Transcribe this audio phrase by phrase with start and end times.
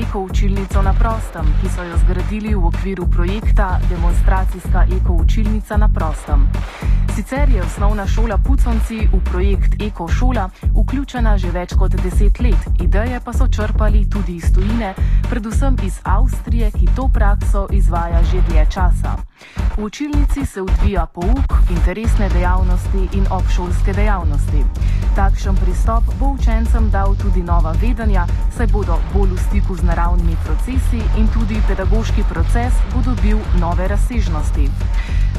[0.00, 6.48] eko-učilnico na prostem, ki so jo zgradili v okviru projekta Demonstracijska eko-učilnica na prostem.
[7.14, 12.80] Sicer je osnovna šola Puconci v projekt Eko šola vključena že več kot deset let,
[12.80, 14.94] ideje pa so črpali tudi iz tujine,
[15.28, 19.16] predvsem iz Avstrije, ki to prakso izvaja že dlje časa.
[19.80, 24.64] V učilnici se odvija pouk, interesne dejavnosti in obšolske dejavnosti.
[25.16, 30.36] Takšen pristop bo učencem dal tudi nova vedenja, saj bodo bolj v stiku z naravnimi
[30.44, 34.68] procesi in tudi pedagoški proces bo dobil nove razsežnosti.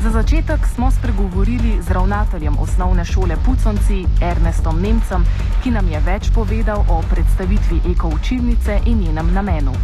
[0.02, 5.22] Za začetek smo spregovorili z ravnateljem osnovne šole Puconci Ernestom Nemcem,
[5.62, 9.78] ki nam je več povedal o predstavitvi eko-učilnice in njenem namenu.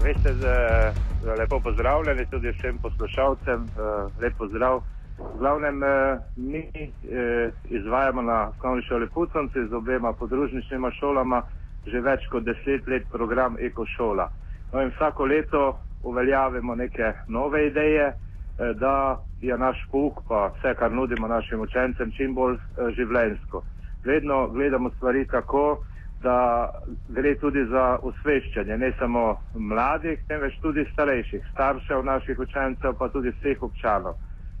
[0.00, 0.32] Veste,
[1.24, 3.68] lepo pozdravljeni tudi vsem poslušalcem,
[4.20, 4.82] lepo zdrav.
[5.18, 5.80] V glavnem,
[6.36, 6.70] mi
[7.68, 11.42] izvajamo na osnovni šoli Puconci z obema podružničnima šolama
[11.86, 14.28] že več kot deset let program Eko šola.
[14.72, 18.12] No in vsako leto uveljavimo neke nove ideje,
[18.74, 22.58] da je naš pouk pa vse, kar nudimo našim učencem, čim bolj
[22.96, 23.62] življensko.
[24.04, 25.80] Vedno gledamo stvari tako,
[26.22, 26.70] da
[27.08, 33.32] gre tudi za osveščanje ne samo mladih, temveč tudi starejših, staršev naših učencev, pa tudi
[33.38, 34.18] vseh občanov.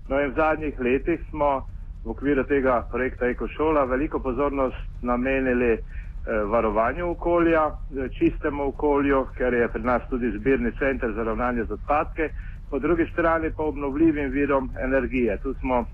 [0.08, 1.66] No in v zadnjih letih smo
[2.04, 5.80] v okviru tega projekta Eko šola veliko pozornost namenili eh,
[6.48, 7.66] varovanju okolja,
[8.18, 12.30] čistemu okolju, ker je pri nas tudi zbirni center za ravnanje z odpadke,
[12.70, 15.36] po drugi strani pa obnovljivim virom energije.
[15.42, 15.84] Tu smo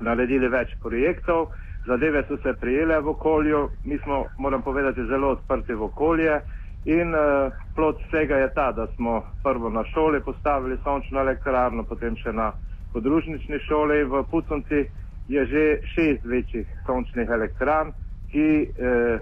[0.00, 1.48] naredili več projektov,
[1.86, 6.40] zadeve so se prijele v okolju, mi smo, moram povedati, zelo odprti v okolje
[6.84, 12.16] in uh, plot vsega je ta, da smo prvo na šoli postavili sončno elektrarno, potem
[12.16, 12.52] še na
[12.92, 14.86] podružnični šoli v Puconci
[15.28, 17.92] je že šest večjih sončnih elektrarn,
[18.30, 19.18] ki eh,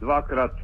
[0.00, 0.62] dvakrat eh,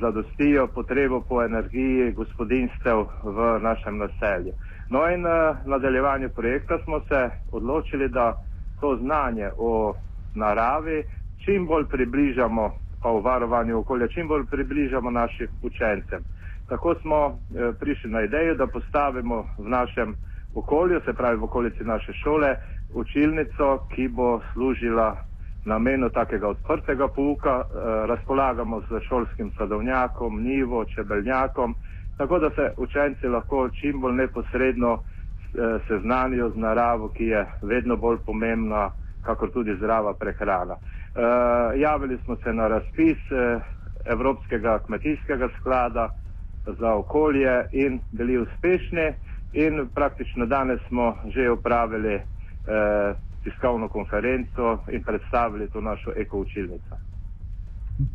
[0.00, 4.52] zadostijo potrebo po energiji gospodinstev v našem naselju.
[4.90, 8.34] No in eh, v nadaljevanju projekta smo se odločili, da
[8.80, 9.94] to znanje o
[10.34, 11.04] naravi
[11.44, 12.70] čim bolj približamo,
[13.02, 16.22] pa v varovanju okolja, čim bolj približamo našim učencem.
[16.68, 20.14] Tako smo eh, prišli na idejo, da postavimo v našem
[20.54, 22.56] okolju, se pravi v okolici naše šole,
[22.94, 25.16] učilnico, ki bo služila
[25.64, 31.74] namenu takega odprtega pouka, eh, razpolagamo z šolskim sadovnjakom, nivo, čebelnjakom,
[32.18, 37.96] tako da se učenci lahko čim bolj neposredno eh, seznanijo z naravo, ki je vedno
[37.96, 38.90] bolj pomembna,
[39.22, 40.74] kakor tudi zdrava prehrana.
[40.74, 41.20] Eh,
[41.80, 43.60] javili smo se na razpis eh,
[44.04, 46.10] Evropskega kmetijskega sklada
[46.80, 49.12] za okolje in bili uspešni
[49.52, 52.22] in praktično danes smo že upravili eh,
[53.44, 56.96] tiskovno konferenco in predstavili to našo ekoučilnico.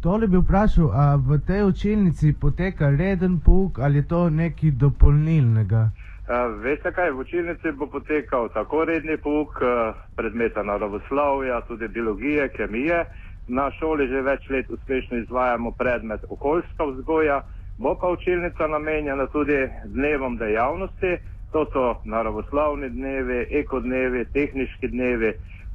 [0.02, 5.90] Tole bi vprašal, a v tej učilnici poteka reden pouk ali je to nekaj dopolnilnega?
[6.28, 12.50] Uh, veste kaj, v učilnici bo potekal tako redni pouk uh, predmeta naravoslovja, tudi biologije,
[12.50, 13.06] kemije.
[13.48, 17.42] Na šoli že več let uspešno izvajamo predmet okoljska vzgoja,
[17.80, 21.16] bo pa učilnica namenjena tudi dnevom dejavnosti,
[21.52, 25.32] to so naravoslovni dnevi, ekodnevi, tehnički dnevi.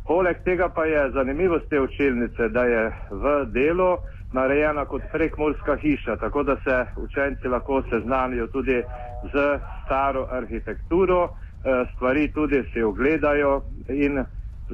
[0.06, 3.96] Poleg tega pa je zanimivost te učilnice, da je v delu
[4.32, 8.82] narejena kot prekmorska hiša, tako da se učenci lahko seznanijo tudi
[9.32, 14.24] z staro arhitekturo, eh, stvari tudi si ogledajo in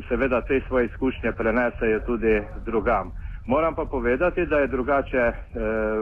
[0.08, 3.12] seveda te svoje izkušnje prenesejo tudi drugam.
[3.48, 5.34] Moram pa povedati, da je drugače e,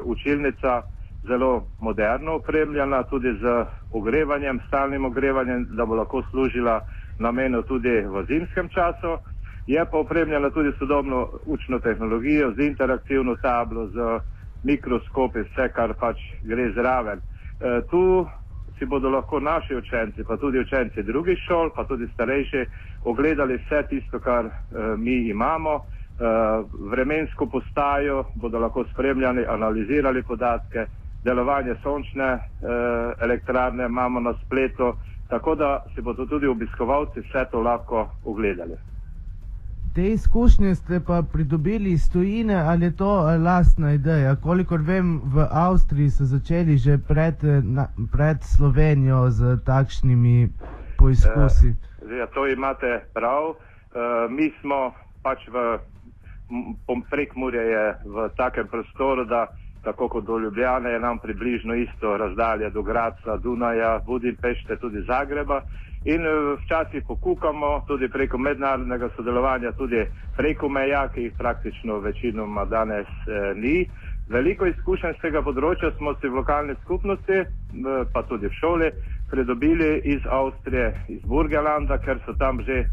[0.04, 0.82] učilnica
[1.28, 6.80] zelo moderno opremljena, tudi z ogrevanjem, stalnim ogrevanjem, da bo lahko služila
[7.18, 9.18] namenu tudi v zimskem času.
[9.66, 14.20] Je pa opremljena tudi sodobno učno tehnologijo, z interaktivno tablo, z
[14.62, 17.18] mikroskopi, vse, kar pač gre zraven.
[17.18, 18.26] E, tu
[18.78, 22.64] si bodo lahko naši učenci, pa tudi učenci drugih šol, pa tudi starejši,
[23.04, 24.52] ogledali vse tisto, kar e,
[24.96, 25.74] mi imamo.
[25.76, 25.82] E,
[26.94, 30.86] vremensko postajo bodo lahko spremljali, analizirali podatke,
[31.24, 32.40] delovanje sončne e,
[33.20, 34.94] elektrarne imamo na spletu,
[35.28, 38.76] tako da si bodo tudi obiskovalci vse to lahko ogledali.
[39.96, 43.12] Te izkušnje ste pa pridobili iz tujine ali je to
[43.44, 44.36] lastna ideja?
[44.36, 47.34] Kolikor vem, v Avstriji so začeli že pred,
[47.64, 50.48] na, pred Slovenijo z takšnimi
[50.98, 51.72] poizkusi.
[52.12, 53.56] E, ja, to imate prav.
[53.56, 53.56] E,
[54.28, 55.80] mi smo pač v
[57.10, 59.48] prekmurje je v takem prostoru, da
[59.84, 65.62] tako kot do Ljubljane je nam približno isto razdalja do Graca, Dunaja, Budimpešte, tudi Zagreba.
[66.06, 70.04] In eh, včasih pokukamo tudi preko mednarodnega sodelovanja, tudi
[70.36, 73.88] preko meja, ki jih praktično večinoma danes eh, ni.
[74.30, 77.44] Veliko izkušenj z tega področja smo si v lokalni skupnosti,
[78.12, 78.88] pa tudi v šoli,
[79.30, 82.84] pridobili iz Avstrije, iz Burgelanda, ker so tam že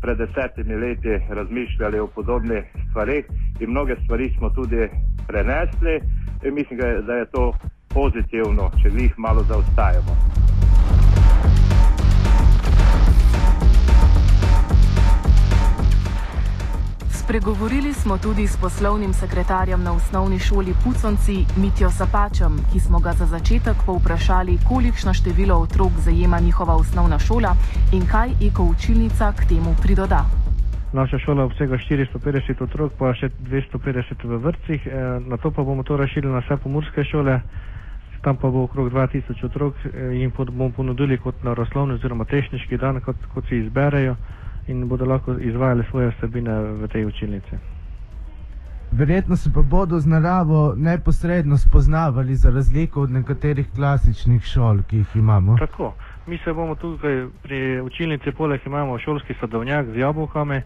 [0.00, 3.28] pred desetimi leti razmišljali o podobnih stvarih
[3.60, 4.88] in mnoge stvari smo tudi
[5.28, 6.00] prenesli.
[6.44, 7.52] In mislim, da je to
[7.88, 10.27] pozitivno, če jih malo zaostajamo.
[17.28, 23.12] Spregovorili smo tudi s poslovnim sekretarjem na osnovni šoli Puconci Mitjo Sapačem, ki smo ga
[23.12, 27.52] za začetek povprašali, kolikšno število otrok zajema njihova osnovna šola
[27.92, 30.24] in kaj eko učilnica k temu pridoda.
[30.92, 35.82] Naša šola obsega 450 otrok, pa še 250 v vrtcih, e, na to pa bomo
[35.82, 37.40] to razširili na vse pomorske šole,
[38.24, 39.76] tam pa bo okrog 2000 otrok
[40.16, 44.16] in e, bomo ponudili kot naroslovni oziroma tehnički dan, kot, kot si izberejo
[44.68, 47.58] in bodo lahko izvajali svoje vsebine v tej učilnici.
[48.92, 54.96] Verjetno se pa bodo z naravo neposredno spoznavali, za razliko od nekaterih klasičnih šol, ki
[54.96, 55.58] jih imamo.
[55.58, 55.94] Tako,
[56.26, 60.62] mi se bomo tukaj pri učilnici, poleg imamo šolski sadovnjak z jabolkami,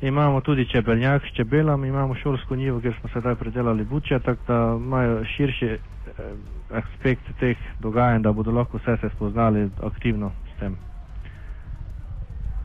[0.00, 4.76] imamo tudi čebeljak s čebelami, imamo šolsko njivo, kjer smo sedaj predelali buče, tako da
[4.76, 5.78] imajo širši eh,
[6.70, 10.76] aspekt teh dogajanj, da bodo lahko vse se spoznali aktivno s tem.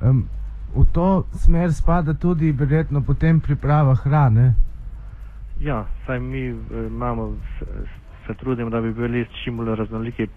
[0.01, 0.28] Um,
[0.75, 4.53] v to smer spada tudi verjetno potem priprava hrane.
[5.59, 6.56] Ja, saj mi eh,
[6.88, 7.35] imamo,
[8.27, 10.27] se trudimo, da bi bili čim bolj raznoliki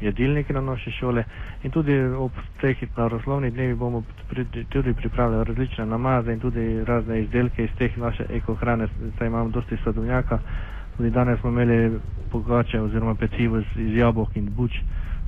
[0.00, 1.24] jedilniki na naše šole
[1.62, 7.22] in tudi ob teh naroslovnih dnevi bomo pri, tudi pripravljali različne namaze in tudi razne
[7.22, 8.88] izdelke iz teh naše ekohrane,
[9.18, 10.38] saj imamo dosti sadovnjaka,
[10.96, 11.98] tudi danes smo imeli
[12.30, 14.72] pogače oziroma pecivo iz, iz jabolk in buč,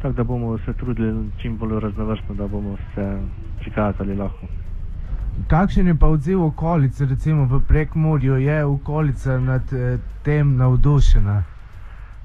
[0.07, 3.19] tako da bomo se trudili čim bolj raznovrstno, da bomo se
[3.61, 4.47] prikazali lahko.
[5.49, 11.43] Kakšen je pa odziv okolice, recimo v Prekmorju, je okolica nad eh, tem navdušena?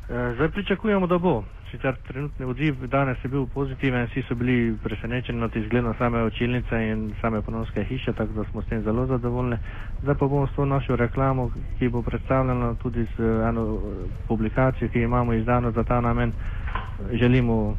[0.10, 1.44] E, zdaj pričakujemo, da bo.
[1.72, 6.76] Sicer trenutni odziv danes je bil pozitiven, vsi so bili presenečeni nad izgledom same učilnice
[6.84, 9.58] in same ponovske hiše, tako da smo s tem zelo zadovoljni.
[10.02, 13.80] Zdaj pa bomo s to našo reklamo, ki bo predstavljena tudi z eno
[14.28, 16.32] publikacijo, ki imamo izdano za ta namen,
[17.14, 17.76] želimo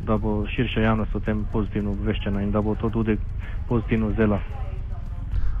[0.00, 3.16] da bo širša javnost o tem pozitivno obveščena in da bo to tudi
[3.68, 4.40] pozitivno vzela.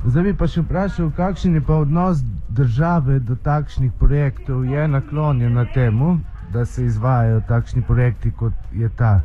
[0.04, 2.20] Zdaj bi pa še vprašal, kakšen je pa odnos
[2.50, 6.18] države do takšnih projektov, je naklonjen na temu,
[6.52, 9.20] da se izvajajo takšni projekti, kot je ta?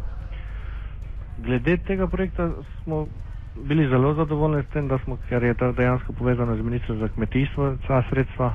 [1.38, 2.50] Glede tega projekta
[2.84, 3.08] smo
[3.56, 7.08] bili zelo zadovoljni s tem, da smo, ker je to dejansko povezano z ministrstvom za
[7.08, 8.54] kmetijstvo, ta sredstva.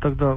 [0.00, 0.36] Tako da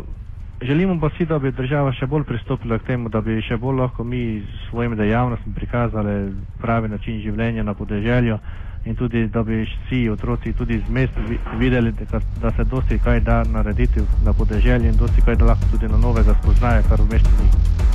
[0.62, 3.78] Želimo pa si, da bi država še bolj pristopila k temu, da bi še bolj
[3.78, 8.40] lahko mi s svojimi dejavnostmi prikazali pravi način življenja na podeželju
[8.88, 11.14] in tudi, da bi vsi otroci tudi z mest
[11.58, 15.66] videli, da, da se dosti kaj da narediti na podeželju in dosti kaj da lahko
[15.72, 17.87] tudi na novega spoznajo, kar v mestu ni.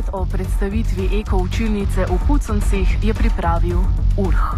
[0.00, 3.84] Offside o predstavitvi eko učilnice v Puconcih je pripravil
[4.16, 4.56] Urh.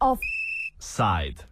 [0.00, 1.51] Offside.